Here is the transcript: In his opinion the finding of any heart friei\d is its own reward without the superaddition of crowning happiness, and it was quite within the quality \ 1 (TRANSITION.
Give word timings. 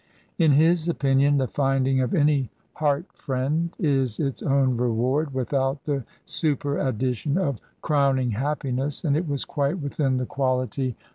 In 0.39 0.53
his 0.53 0.87
opinion 0.89 1.37
the 1.37 1.45
finding 1.47 2.01
of 2.01 2.15
any 2.15 2.49
heart 2.73 3.05
friei\d 3.15 3.69
is 3.77 4.19
its 4.19 4.41
own 4.41 4.75
reward 4.75 5.31
without 5.31 5.83
the 5.83 6.03
superaddition 6.25 7.37
of 7.37 7.59
crowning 7.83 8.31
happiness, 8.31 9.03
and 9.03 9.15
it 9.15 9.27
was 9.27 9.45
quite 9.45 9.77
within 9.77 10.17
the 10.17 10.25
quality 10.25 10.81
\ 10.87 10.87
1 10.87 10.91
(TRANSITION. 10.95 11.09